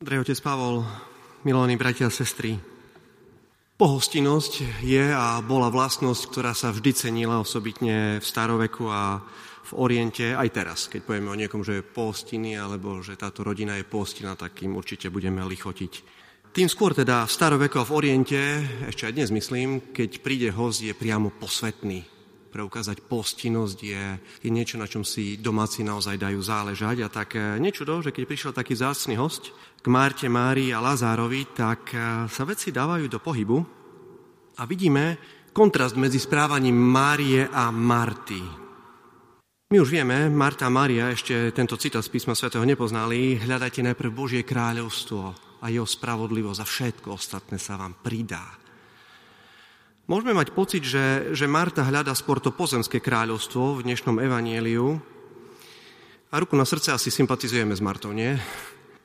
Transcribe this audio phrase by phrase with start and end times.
[0.00, 0.80] Drej otec Pavol,
[1.44, 2.56] milovaní bratia a sestry,
[3.76, 9.20] pohostinnosť je a bola vlastnosť, ktorá sa vždy cenila osobitne v staroveku a
[9.68, 10.88] v Oriente, aj teraz.
[10.88, 14.72] Keď povieme o niekom, že je pohostinný, alebo že táto rodina je pohostinná, tak im
[14.72, 15.92] určite budeme lichotiť.
[16.48, 18.40] Tým skôr teda v staroveku a v Oriente,
[18.88, 22.19] ešte aj dnes myslím, keď príde host, je priamo posvetný
[22.50, 24.04] preukázať postinnosť je,
[24.42, 27.06] je niečo, na čom si domáci naozaj dajú záležať.
[27.06, 31.54] A tak e, nečudo, že keď prišiel taký zácný host k Márte, Márii a Lazárovi,
[31.54, 33.58] tak e, sa veci dávajú do pohybu
[34.58, 35.16] a vidíme
[35.54, 38.42] kontrast medzi správaním Márie a Marty.
[39.70, 43.38] My už vieme, Marta a Mária ešte tento citát z písma svätého nepoznali.
[43.38, 45.22] Hľadajte najprv Božie kráľovstvo
[45.62, 48.59] a jeho spravodlivosť a všetko ostatné sa vám pridá.
[50.10, 54.98] Môžeme mať pocit, že, že Marta hľada skôr to pozemské kráľovstvo v dnešnom evanieliu.
[56.34, 58.34] A ruku na srdce asi sympatizujeme s Martou, nie?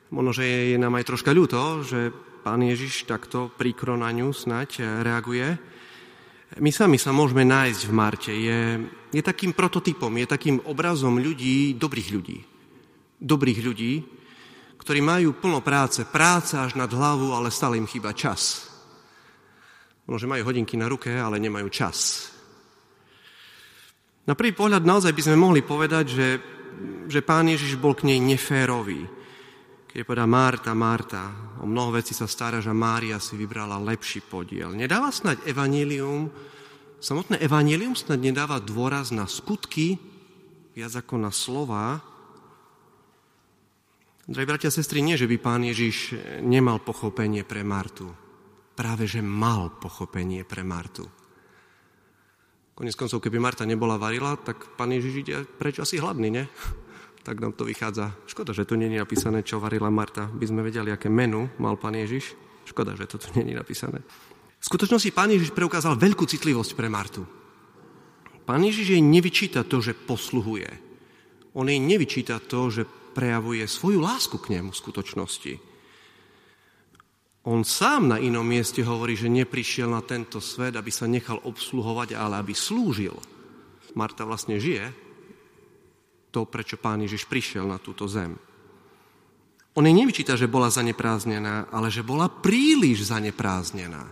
[0.10, 2.10] Možno, že je nám aj troška ľúto, že
[2.42, 5.62] pán Ježiš takto príkro na ňu snať reaguje.
[6.58, 8.34] My sami sa môžeme nájsť v Marte.
[8.34, 12.42] Je, je takým prototypom, je takým obrazom ľudí, dobrých ľudí.
[13.22, 14.02] Dobrých ľudí,
[14.82, 18.74] ktorí majú plno práce, práca až nad hlavu, ale stále im chýba čas.
[20.06, 22.30] Možno, že majú hodinky na ruke, ale nemajú čas.
[24.30, 26.28] Na prvý pohľad naozaj by sme mohli povedať, že,
[27.10, 29.06] že pán Ježiš bol k nej neférový.
[29.90, 31.24] Keď povedal Marta, Marta,
[31.62, 34.78] o mnoho vecí sa staráš a Mária si vybrala lepší podiel.
[34.78, 36.30] Nedáva snať evanílium,
[37.02, 39.98] samotné evanílium snad nedáva dôraz na skutky,
[40.78, 41.98] viac ako na slova.
[44.26, 48.25] Drahí bratia a sestry, nie, že by pán Ježiš nemal pochopenie pre Martu
[48.76, 51.08] práve že mal pochopenie pre Martu.
[52.76, 56.46] Konec koncov, keby Marta nebola varila, tak pán Ježiš ide preč asi hladný, ne?
[57.26, 58.14] Tak nám to vychádza.
[58.30, 60.30] Škoda, že tu je napísané, čo varila Marta.
[60.30, 62.38] By sme vedeli, aké menu mal pán Ježiš.
[62.70, 63.98] Škoda, že to tu je napísané.
[64.62, 67.26] V skutočnosti pán Ježiš preukázal veľkú citlivosť pre Martu.
[68.46, 70.70] Pán Ježiš jej nevyčíta to, že posluhuje.
[71.58, 72.86] On jej nevyčíta to, že
[73.18, 75.54] prejavuje svoju lásku k nemu v skutočnosti.
[77.46, 82.18] On sám na inom mieste hovorí, že neprišiel na tento svet, aby sa nechal obsluhovať,
[82.18, 83.14] ale aby slúžil.
[83.94, 85.06] Marta vlastne žije
[86.36, 88.36] to, prečo pán Ježiš prišiel na túto zem.
[89.78, 94.04] On jej nevyčíta, že bola zanepráznená, ale že bola príliš zanepráznená.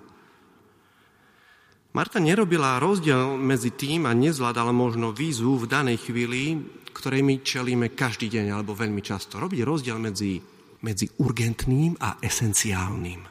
[1.93, 6.63] Marta nerobila rozdiel medzi tým a nezvládala možno výzvu v danej chvíli,
[6.95, 9.35] ktorej my čelíme každý deň alebo veľmi často.
[9.35, 10.52] Robiť rozdiel medzi
[10.83, 13.23] medzi urgentným a esenciálnym.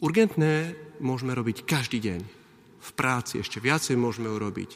[0.00, 2.20] Urgentné môžeme robiť každý deň.
[2.84, 4.70] V práci ešte viacej môžeme urobiť.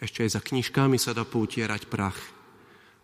[0.00, 2.18] Ešte aj za knižkami sa dá poutierať prach.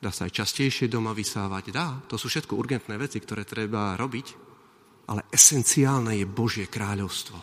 [0.01, 1.65] Dá sa aj častejšie doma vysávať.
[1.71, 4.27] Dá, to sú všetko urgentné veci, ktoré treba robiť.
[5.07, 7.39] Ale esenciálne je Božie kráľovstvo.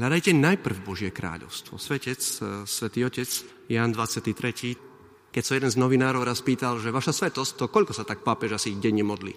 [0.00, 1.76] Hľadajte najprv Božie kráľovstvo.
[1.76, 3.28] Svetec, eh, Svetý Otec,
[3.68, 4.89] Jan 23.
[5.30, 8.58] Keď sa jeden z novinárov raz pýtal, že vaša svetosť, to koľko sa tak pápež
[8.58, 9.30] asi denne modlí?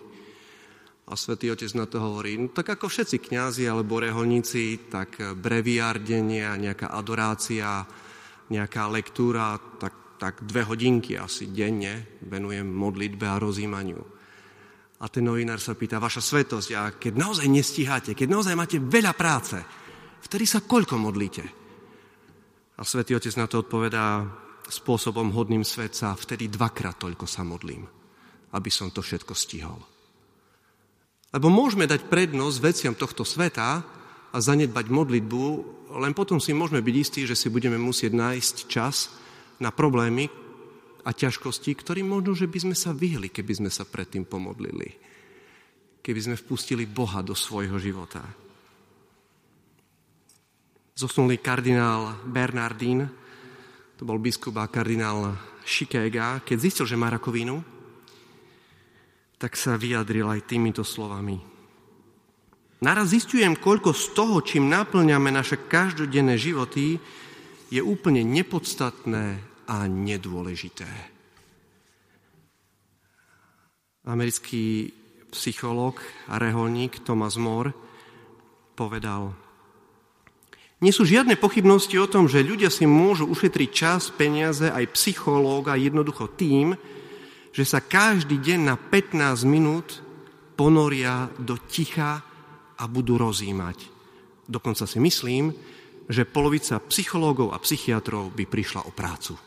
[1.04, 6.02] A svätý Otec na to hovorí, no tak ako všetci kňazi alebo reholníci, tak breviár
[6.02, 7.86] denne a nejaká adorácia,
[8.50, 14.02] nejaká lektúra, tak, tak dve hodinky asi denne venujem modlitbe a rozímaniu.
[15.04, 19.14] A ten novinár sa pýta, vaša svetosť, a keď naozaj nestíhate, keď naozaj máte veľa
[19.14, 19.60] práce,
[20.26, 21.44] vtedy sa koľko modlíte?
[22.80, 24.24] A svätý Otec na to odpovedá,
[24.70, 27.84] spôsobom hodným svetca, vtedy dvakrát toľko sa modlím,
[28.56, 29.80] aby som to všetko stihol.
[31.34, 33.82] Lebo môžeme dať prednosť veciam tohto sveta
[34.34, 35.44] a zanedbať modlitbu,
[35.98, 39.10] len potom si môžeme byť istí, že si budeme musieť nájsť čas
[39.58, 40.30] na problémy
[41.04, 44.94] a ťažkosti, ktorým možno, že by sme sa vyhli, keby sme sa predtým pomodlili.
[46.04, 48.24] Keby sme vpustili Boha do svojho života.
[50.94, 53.23] Zosnulý kardinál Bernardín
[54.04, 55.32] to bol biskup a kardinál
[55.64, 57.64] Šikéga, keď zistil, že má rakovinu,
[59.40, 61.40] tak sa vyjadril aj týmito slovami.
[62.84, 67.00] Naraz zistujem, koľko z toho, čím naplňame naše každodenné životy,
[67.72, 69.40] je úplne nepodstatné
[69.72, 70.92] a nedôležité.
[74.04, 74.92] Americký
[75.32, 77.72] psychológ a reholník Thomas More
[78.76, 79.32] povedal,
[80.84, 85.80] nie sú žiadne pochybnosti o tom, že ľudia si môžu ušetriť čas, peniaze, aj psychológa
[85.80, 86.76] jednoducho tým,
[87.56, 90.04] že sa každý deň na 15 minút
[90.60, 92.20] ponoria do ticha
[92.76, 93.88] a budú rozímať.
[94.44, 95.56] Dokonca si myslím,
[96.12, 99.40] že polovica psychológov a psychiatrov by prišla o prácu.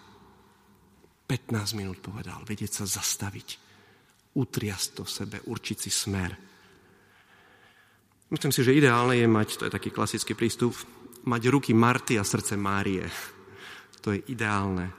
[1.28, 3.48] 15 minút povedal, vedieť sa zastaviť,
[4.40, 6.32] utriasť to sebe, určiť si smer.
[8.32, 10.74] Myslím si, že ideálne je mať, to je taký klasický prístup,
[11.26, 13.04] mať ruky Marty a srdce Márie.
[14.00, 14.94] To je ideálne.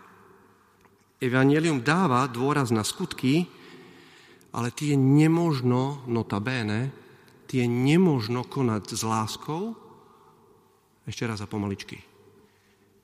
[1.17, 3.47] Evangelium dáva dôraz na skutky,
[4.53, 6.93] ale tie nemožno, notabene,
[7.47, 9.73] tie nemožno konať s láskou.
[11.07, 11.97] Ešte raz a pomaličky.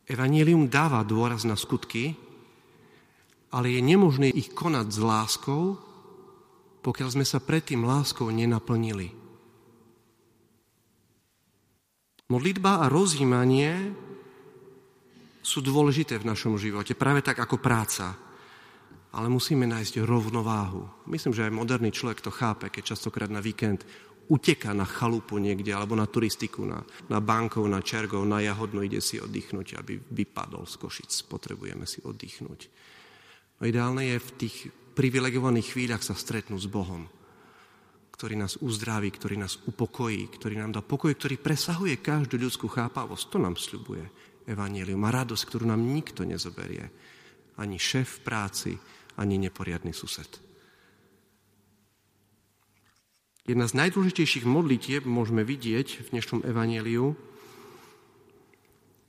[0.04, 2.20] Evangelium dáva dôraz na skutky,
[3.56, 5.80] ale je nemožné ich konať s láskou,
[6.84, 9.23] pokiaľ sme sa predtým láskou nenaplnili.
[12.31, 13.92] Modlitba a rozjímanie
[15.44, 18.16] sú dôležité v našom živote, práve tak ako práca.
[19.14, 21.06] Ale musíme nájsť rovnováhu.
[21.12, 23.86] Myslím, že aj moderný človek to chápe, keď častokrát na víkend
[24.31, 26.80] uteka na chalupu niekde, alebo na turistiku, na,
[27.12, 31.12] na bankov, na čergov, na jahodno, ide si oddychnúť, aby vypadol z Košic.
[31.28, 32.62] Potrebujeme si oddychnúť.
[33.60, 34.56] No ideálne je v tých
[34.96, 37.06] privilegovaných chvíľach sa stretnúť s Bohom
[38.13, 43.25] ktorý nás uzdraví, ktorý nás upokojí, ktorý nám dá pokoj, ktorý presahuje každú ľudskú chápavosť.
[43.33, 44.06] To nám sľubuje
[44.45, 45.01] Evangelium.
[45.04, 46.94] A radosť, ktorú nám nikto nezoberie.
[47.57, 48.71] Ani šéf v práci,
[49.18, 50.30] ani neporiadny sused.
[53.44, 57.12] Jedna z najdôležitejších modlitieb môžeme vidieť v dnešnom evaníliu.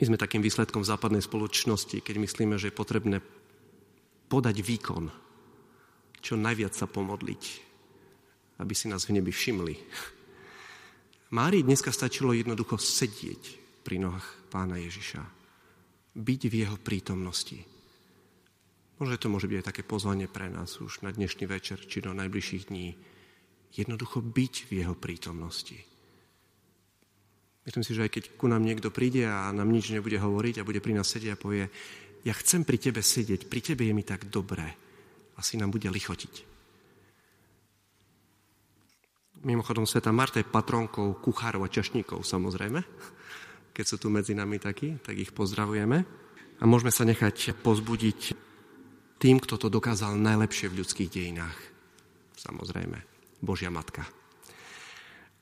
[0.00, 3.22] My sme takým výsledkom západnej spoločnosti, keď myslíme, že je potrebné
[4.26, 5.06] podať výkon,
[6.18, 7.42] čo najviac sa pomodliť,
[8.58, 9.74] aby si nás v nebi všimli.
[11.34, 13.42] Márii dneska stačilo jednoducho sedieť
[13.82, 15.22] pri nohách pána Ježiša.
[16.14, 17.58] Byť v jeho prítomnosti.
[19.02, 22.14] Možno to môže byť aj také pozvanie pre nás už na dnešný večer, či do
[22.14, 22.94] najbližších dní.
[23.74, 25.74] Jednoducho byť v jeho prítomnosti.
[27.66, 30.68] Myslím si, že aj keď ku nám niekto príde a nám nič nebude hovoriť a
[30.68, 31.66] bude pri nás sedieť a povie,
[32.22, 34.70] ja chcem pri tebe sedieť, pri tebe je mi tak dobré,
[35.34, 36.53] asi nám bude lichotiť.
[39.44, 42.80] Mimochodom, Sveta Marta je patronkou kuchárov a čašníkov, samozrejme.
[43.76, 45.98] Keď sú tu medzi nami takí, tak ich pozdravujeme.
[46.58, 48.32] A môžeme sa nechať pozbudiť
[49.20, 51.58] tým, kto to dokázal najlepšie v ľudských dejinách.
[52.40, 52.96] Samozrejme,
[53.44, 54.08] Božia Matka.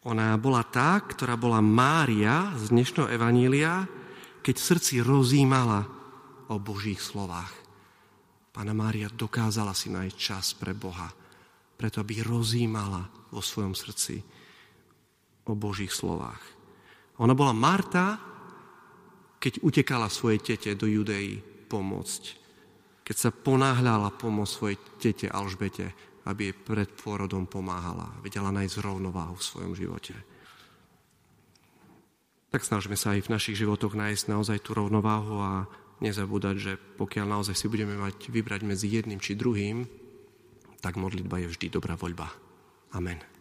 [0.03, 3.87] Ona bola tá, ktorá bola Mária z dnešného Evanília,
[4.43, 5.87] keď v srdci rozímala
[6.51, 7.55] o Božích slovách.
[8.51, 11.22] Pána Mária dokázala si nájsť čas pre Boha,
[11.83, 14.23] preto aby rozímala vo svojom srdci
[15.51, 16.39] o Božích slovách.
[17.19, 18.23] Ona bola Marta,
[19.43, 22.23] keď utekala svojej tete do Judei pomôcť.
[23.03, 25.91] Keď sa ponáhľala pomôcť svojej tete Alžbete,
[26.23, 28.15] aby jej pred pôrodom pomáhala.
[28.23, 30.15] Vedela nájsť rovnováhu v svojom živote.
[32.55, 35.67] Tak snažíme sa aj v našich životoch nájsť naozaj tú rovnováhu a
[35.99, 40.02] nezabúdať, že pokiaľ naozaj si budeme mať vybrať medzi jedným či druhým,
[40.83, 42.27] tak modlitba je vždy dobrá voľba.
[42.93, 43.32] Amen.